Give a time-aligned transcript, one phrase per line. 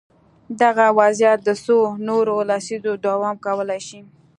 [0.61, 3.99] دغه وضعیت د څو نورو لسیزو دوام کولای شي.